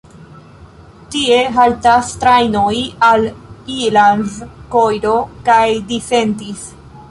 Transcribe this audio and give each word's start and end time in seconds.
Tie 1.15 1.35
haltas 1.57 2.09
trajnoj 2.23 2.73
al 3.09 3.29
Ilanz, 3.75 4.41
Koiro 4.77 5.15
kaj 5.51 5.63
Disentis. 5.95 6.69